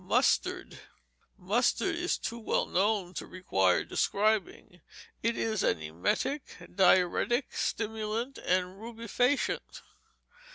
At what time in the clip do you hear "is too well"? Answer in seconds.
1.95-2.65